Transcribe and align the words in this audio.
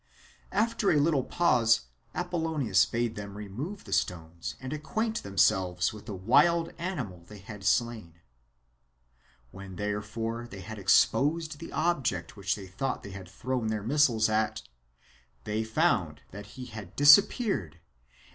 After 0.51 0.89
a 0.89 0.97
little 0.97 1.23
pause 1.23 1.81
Apollonius 2.15 2.87
bade 2.87 3.15
them 3.15 3.37
remove 3.37 3.83
the 3.83 3.93
stones 3.93 4.55
and 4.59 4.73
acquaint 4.73 5.21
themselves 5.21 5.93
with 5.93 6.07
the 6.07 6.15
wild 6.15 6.73
animal 6.79 7.19
which 7.19 7.29
they 7.29 7.37
had 7.37 7.63
slain. 7.63 8.19
When 9.51 9.75
therefore 9.75 10.47
they 10.47 10.61
had 10.61 10.79
exposed 10.79 11.59
the 11.59 11.71
object 11.71 12.35
which 12.35 12.55
they 12.55 12.65
thought 12.65 13.03
they. 13.03 13.11
had. 13.11 13.29
thrown 13.29 13.67
their 13.67 13.83
missiles, 13.83 14.27
at, 14.27 14.63
they 15.43 15.63
found 15.63 16.23
that 16.31 16.47
he 16.57 16.65
had 16.65 16.95
disappeared 16.95 17.73
and. 17.73 17.81